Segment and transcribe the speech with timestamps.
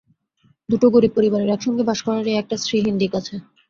[0.69, 3.35] দুটি গরিব পরিবারের একসঙ্গে বাস করার এই একটা শ্রীহীন দিক আছে।